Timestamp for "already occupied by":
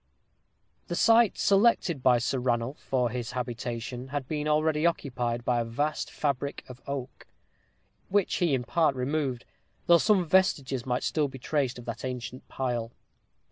4.47-5.59